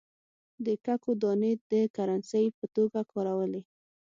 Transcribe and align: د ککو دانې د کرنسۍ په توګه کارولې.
د 0.65 0.67
ککو 0.85 1.11
دانې 1.21 1.51
د 1.71 1.73
کرنسۍ 1.95 2.45
په 2.57 2.65
توګه 2.75 2.99
کارولې. 3.11 3.61